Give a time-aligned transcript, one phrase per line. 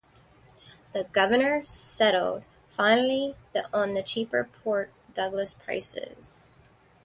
[0.93, 3.35] The Governor settled finally
[3.71, 6.51] on the cheaper Port Douglas prices.